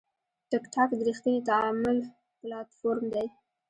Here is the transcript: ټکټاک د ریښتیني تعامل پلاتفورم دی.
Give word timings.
ټکټاک 0.49 0.89
د 0.97 0.99
ریښتیني 1.07 1.41
تعامل 1.49 1.97
پلاتفورم 2.39 3.05
دی. 3.13 3.27